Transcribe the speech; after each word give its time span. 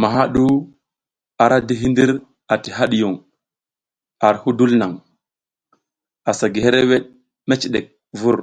Maha 0.00 0.22
ɗu 0.34 0.44
ara 1.42 1.56
di 1.66 1.74
hindir 1.82 2.10
ati 2.52 2.70
hadiyun 2.78 3.16
ar 4.26 4.34
hudul 4.42 4.72
naŋ, 4.80 4.92
asa 6.30 6.46
gi 6.52 6.60
hereweɗ 6.64 7.04
meciɗek 7.48 7.86
vur. 8.20 8.38